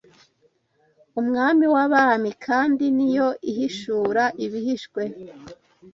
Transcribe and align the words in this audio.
umwami 1.19 1.65
w’abami 1.73 2.31
kandi 2.45 2.85
ni 2.97 3.07
yo 3.15 3.27
ihishura 3.51 4.23
ibihishwe 4.45 5.01